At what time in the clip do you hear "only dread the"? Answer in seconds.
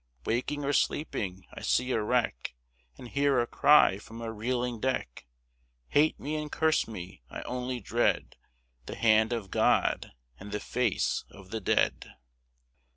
7.43-8.95